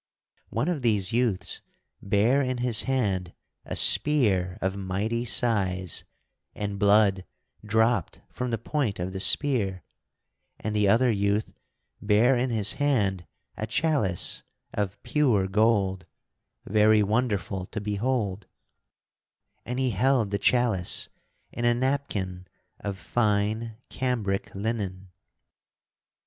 [0.49, 1.61] One of these youths
[2.01, 3.33] bare in his hand
[3.65, 6.05] a spear of mighty size,
[6.55, 7.23] and blood
[7.63, 9.83] dropped from the point of the spear;
[10.59, 11.53] and the other youth
[12.01, 14.41] bare in his hand a chalice
[14.73, 16.07] of pure gold,
[16.65, 18.47] very wonderful to behold,
[19.67, 21.09] and he held the chalice
[21.51, 22.47] in a napkin
[22.79, 25.11] of fine cambric linen.